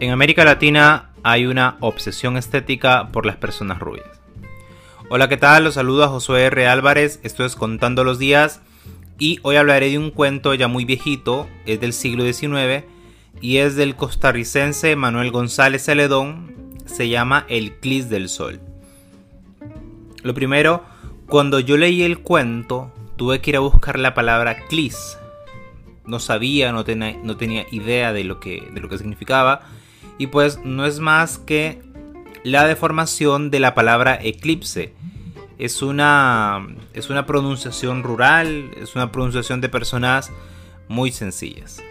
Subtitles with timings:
[0.00, 4.08] En América Latina hay una obsesión estética por las personas rubias.
[5.10, 5.64] Hola, ¿qué tal?
[5.64, 6.66] Los saludo a Josué R.
[6.66, 8.62] Álvarez, esto es Contando los Días
[9.18, 12.86] y hoy hablaré de un cuento ya muy viejito, es del siglo XIX
[13.42, 18.58] y es del costarricense Manuel González Celedón, se llama El Clis del Sol.
[20.22, 20.82] Lo primero,
[21.26, 25.18] cuando yo leí el cuento, tuve que ir a buscar la palabra Clis.
[26.06, 29.60] No sabía, no, tenía, no tenía idea de lo, que, de lo que significaba
[30.20, 31.80] y pues no es más que
[32.44, 34.92] la deformación de la palabra eclipse.
[35.56, 40.30] Es una, es una pronunciación rural, es una pronunciación de personas
[40.88, 41.82] muy sencillas.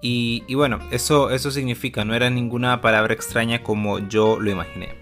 [0.00, 4.94] Y, y, bueno, eso, eso significa, no era ninguna palabra extraña como yo lo imaginé.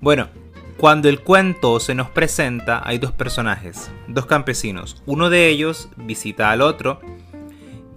[0.00, 0.28] Bueno,
[0.76, 5.02] cuando el cuento se nos presenta hay dos personajes, dos campesinos.
[5.06, 7.00] Uno de ellos visita al otro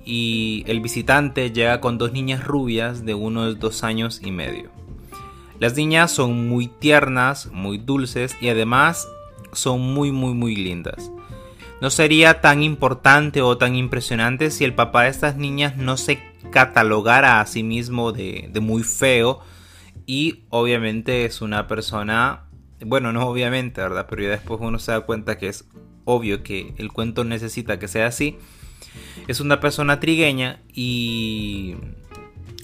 [0.07, 4.71] y el visitante llega con dos niñas rubias de unos dos años y medio.
[5.59, 9.05] Las niñas son muy tiernas, muy dulces y además
[9.51, 11.11] son muy muy muy lindas.
[11.81, 16.19] No sería tan importante o tan impresionante si el papá de estas niñas no se
[16.51, 19.41] catalogara a sí mismo de, muy feo
[20.05, 22.45] y obviamente es una persona,
[22.79, 24.07] bueno, no obviamente, ¿verdad?
[24.09, 25.65] Pero ya después uno se da cuenta que es
[26.05, 28.37] obvio que el cuento necesita que sea así
[29.27, 31.75] es una persona trigueña y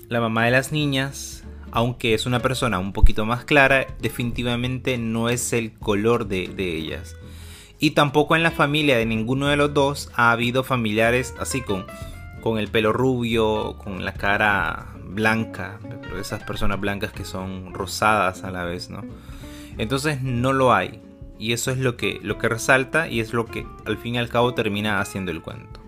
[0.09, 5.29] la mamá de las niñas, aunque es una persona un poquito más clara, definitivamente no
[5.29, 7.15] es el color de, ellas.
[7.79, 11.85] Y tampoco en la familia de ninguno de los dos ha habido familiares así con,
[12.41, 18.43] con el pelo rubio, con la cara blanca, pero esas personas blancas que son rosadas
[18.43, 19.03] a la vez, ¿no?
[19.77, 21.01] Entonces no lo hay.
[21.39, 24.17] Y eso es lo que, lo que resalta y es lo que al fin y
[24.19, 25.82] al cabo termina haciendo el cuento.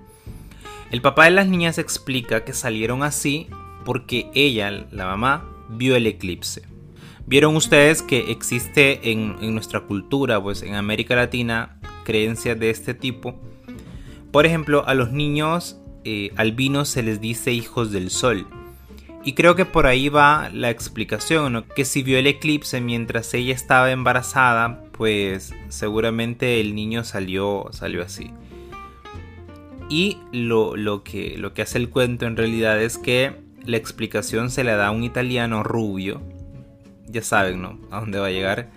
[0.92, 3.48] El papá de las niñas explica que salieron así
[3.84, 6.64] porque ella, la mamá, vio el eclipse.
[7.28, 13.40] Vieron ustedes que existe en, nuestra cultura, pues en América Latina, creencias de este tipo.
[14.32, 18.48] Por ejemplo, a los niños eh, albinos se les dice hijos del sol.
[19.24, 23.56] Y creo que por ahí va la explicación, que si vio el eclipse mientras ella
[23.56, 28.30] estaba embarazada, pues seguramente el niño salió, salió así.
[29.90, 34.64] Y lo, que, lo que hace el cuento en realidad es que la explicación se
[34.64, 36.22] la da a un italiano rubio.
[37.08, 37.80] Ya saben, ¿no?
[37.92, 38.70] A dónde va a llegar.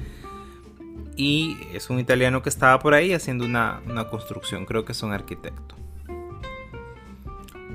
[1.17, 4.67] Y es un italiano que estaba por ahí haciendo una, una construcción.
[4.67, 5.75] Creo que es un arquitecto.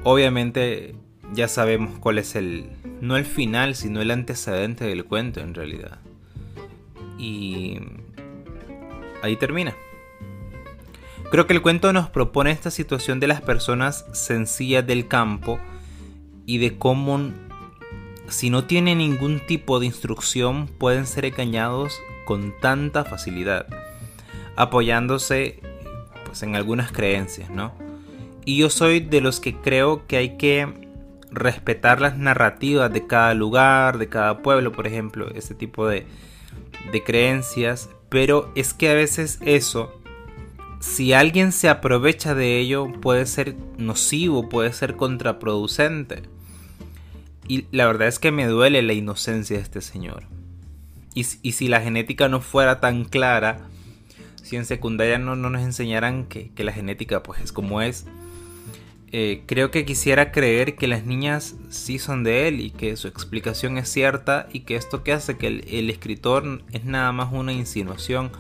[0.04, 0.96] Obviamente
[1.34, 2.70] ya sabemos cuál es el...
[3.02, 6.00] No el final, sino el antecedente del cuento en realidad.
[7.18, 7.80] Y
[9.22, 9.76] ahí termina.
[11.32, 15.60] Creo que el cuento nos propone esta situación de las personas sencillas del campo
[16.46, 17.32] y de cómo
[18.28, 23.68] si no tienen ningún tipo de instrucción pueden ser engañados con tanta facilidad,
[24.56, 25.60] apoyándose
[26.26, 27.74] pues en algunas creencias, ¿no?
[28.46, 30.68] Y yo soy de los que creo que hay que
[31.32, 36.06] respetar las narrativas de cada lugar, de cada pueblo, por ejemplo, ese tipo de,
[36.92, 40.03] de creencias, pero es que a veces eso
[40.84, 46.24] si alguien se aprovecha de ello puede ser nocivo, puede ser contraproducente.
[47.48, 50.24] Y la verdad es que me duele la inocencia de este señor.
[51.14, 53.70] Y, si la genética no fuera tan clara,
[54.42, 58.06] si en secundaria no, nos enseñaran que, la genética pues es como es,
[59.14, 63.08] eh, creo que quisiera creer que las niñas sí son de él y que su
[63.08, 67.54] explicación es cierta y que esto que hace que el escritor es nada más una
[67.54, 68.32] insinuación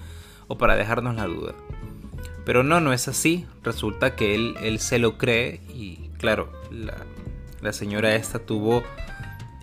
[0.48, 1.54] o para dejarnos la duda.
[2.46, 3.46] Pero no, no es así.
[3.64, 8.82] Resulta que él, él se lo cree y claro, la, señora esta tuvo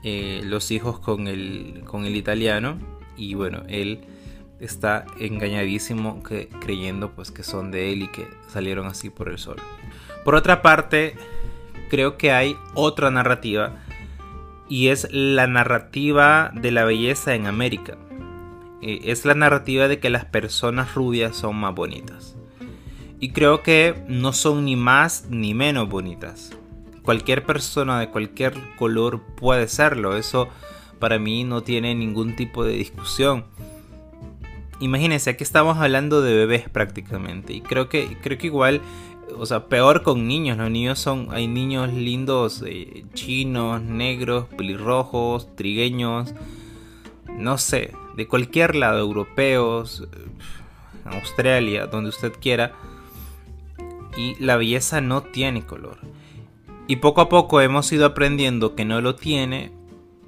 [0.02, 2.78] eh, los hijos con el, con el italiano
[3.16, 4.04] y bueno, él
[4.60, 9.38] está engañadísimo que, creyendo pues que son de él y que salieron así por el
[9.38, 9.56] sol.
[10.22, 11.14] Por otra parte,
[11.88, 13.76] creo que hay otra narrativa
[14.68, 17.96] y es la narrativa de la belleza en América.
[18.82, 22.36] Eh, es la narrativa de que las personas rubias son más bonitas.
[23.20, 26.52] Y creo que no son ni más ni menos bonitas.
[27.02, 30.16] Cualquier persona de cualquier color puede serlo.
[30.16, 30.48] Eso
[30.98, 33.44] para mí no tiene ningún tipo de discusión.
[34.80, 37.52] Imagínense, aquí estamos hablando de bebés prácticamente.
[37.52, 38.80] Y creo que, creo que igual,
[39.36, 40.56] o sea, peor con niños.
[40.56, 46.32] Los niños son, hay niños lindos, eh, chinos, negros, pelirrojos, trigueños,
[47.28, 50.28] no sé, de cualquier lado, europeos, eh,
[51.04, 52.72] Australia, donde usted quiera
[54.16, 55.98] y la belleza no tiene color.
[56.86, 59.70] Y poco a poco hemos ido aprendiendo que no lo tiene,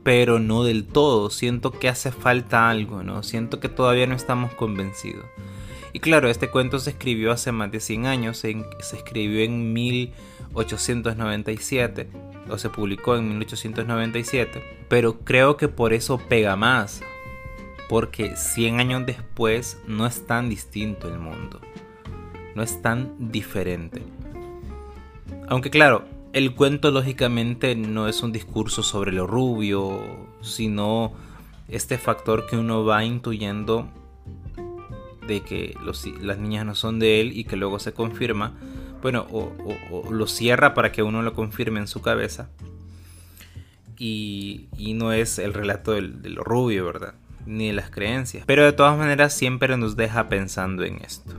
[0.03, 1.31] pero no del todo.
[1.31, 3.23] Siento que hace falta algo, ¿no?
[3.23, 5.27] Siento que todavía no estamos convencidos.
[5.93, 8.65] Y claro, este cuento se escribió hace más de 100 años, se,
[8.95, 12.09] escribió en 1897,
[12.49, 17.03] o se publicó en 1897, pero creo que por eso pega más,
[17.91, 21.61] porque 100 años después no es tan distinto el mundo,
[22.55, 24.03] no es tan diferente.
[25.49, 30.01] Aunque claro, el cuento lógicamente no es un discurso sobre lo rubio,
[30.41, 31.13] sino
[31.69, 33.89] este factor que uno va intuyendo
[35.27, 35.75] de que
[36.21, 38.55] las niñas no son de él y que luego se confirma,
[39.03, 39.53] bueno, o,
[40.11, 42.49] lo cierra para que uno lo confirme en su cabeza.
[43.99, 47.15] Y, no es el relato de lo rubio, ¿verdad?
[47.47, 48.45] Ni de las creencias.
[48.47, 51.35] Pero de todas maneras siempre nos deja pensando en esto.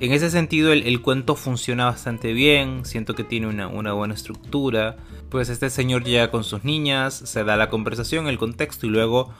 [0.00, 4.96] En ese sentido el, cuento funciona bastante bien, siento que tiene una, buena estructura.
[5.28, 9.32] Pues este señor llega con sus niñas, se da la conversación, el contexto y luego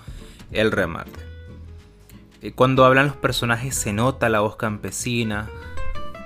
[0.52, 1.20] el remate.
[2.40, 5.48] Eh, cuando hablan los personajes se nota la voz campesina.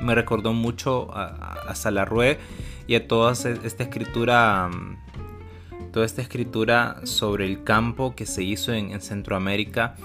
[0.01, 1.27] Me recordó mucho a,
[1.67, 1.75] a
[2.87, 8.73] y a toda esta escritura, mm, toda esta escritura sobre el campo que se hizo
[8.73, 9.97] en, Centroamérica,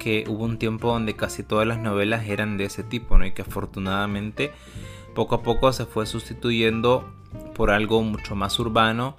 [0.00, 3.24] que hubo un tiempo donde casi todas las novelas eran de ese tipo, ¿no?
[3.24, 4.50] y que afortunadamente
[5.14, 7.08] poco a poco se fue sustituyendo
[7.54, 9.16] por algo mucho más urbano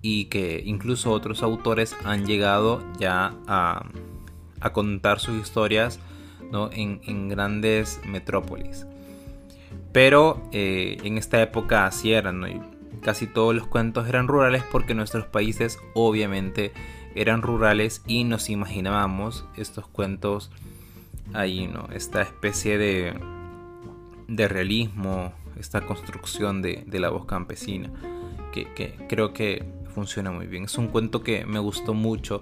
[0.00, 3.82] y que incluso otros autores han llegado ya a
[4.72, 5.98] contar sus historias
[6.72, 8.86] en, grandes metrópolis.
[9.92, 12.42] Pero eh, en esta época así eran,
[13.02, 16.72] casi todos los cuentos eran rurales porque nuestros países obviamente
[17.14, 20.50] eran rurales y nos imaginábamos estos cuentos
[21.32, 21.88] ahí, ¿no?
[21.92, 23.14] Esta especie de,
[24.28, 27.90] de realismo, esta construcción de, la voz campesina,
[28.52, 29.64] que, que, creo que
[29.94, 30.64] funciona muy bien.
[30.64, 32.40] Es un cuento que me gustó mucho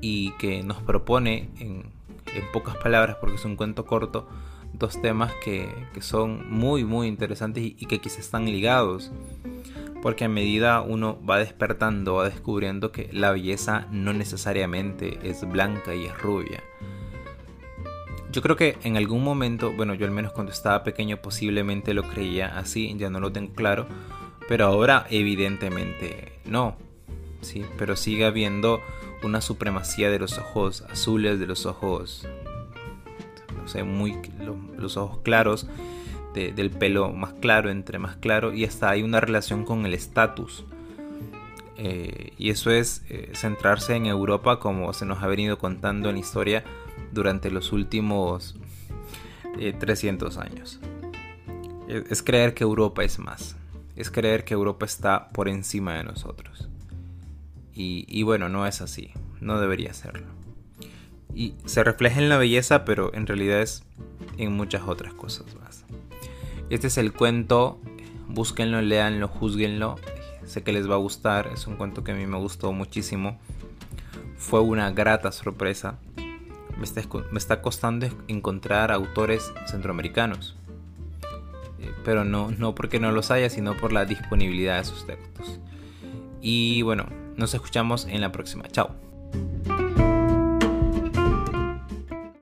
[0.00, 1.98] y que nos propone en,
[2.52, 4.28] pocas palabras, porque es un cuento corto,
[4.72, 5.68] dos temas que,
[6.00, 9.10] son muy muy interesantes y, que quizás están ligados.
[10.02, 15.94] Porque a medida uno va despertando, va descubriendo que la belleza no necesariamente es blanca
[15.94, 16.62] y es rubia.
[18.30, 22.02] Yo creo que en algún momento, bueno, yo al menos cuando estaba pequeño posiblemente lo
[22.02, 23.86] creía así, ya no lo tengo claro,
[24.48, 26.76] pero ahora evidentemente no.
[27.40, 28.80] Sí, pero sigue habiendo
[29.22, 32.26] una supremacía de los ojos azules, de los ojos,
[33.56, 34.16] no sé, muy,
[34.76, 35.68] los ojos claros,
[36.54, 40.64] del pelo más claro, entre más claro, y hasta hay una relación con el estatus.
[41.80, 46.16] Eh, y eso es eh, centrarse en Europa como se nos ha venido contando en
[46.16, 46.64] la historia
[47.12, 48.56] durante los últimos
[49.78, 50.80] 300 eh, años.
[51.88, 53.56] Es creer que Europa es más.
[53.96, 56.68] Es creer que Europa está por encima de nosotros.
[57.80, 60.26] Y, bueno, no es así, no debería serlo.
[61.32, 63.84] Y se refleja en la belleza, pero en realidad es
[64.36, 65.84] en muchas otras cosas más.
[66.70, 67.80] Este es el cuento,
[68.28, 69.96] búsquenlo, leanlo, juzguenlo.
[70.44, 73.38] Sé que les va a gustar, es un cuento que a mí me gustó muchísimo.
[74.36, 75.98] Fue una grata sorpresa.
[76.76, 80.56] Me está, me está costando encontrar autores centroamericanos.
[81.80, 85.60] Eh, pero no, no porque no los haya, sino por la disponibilidad de sus textos.
[86.40, 88.68] Y bueno, nos escuchamos en la próxima.
[88.68, 89.07] Chao.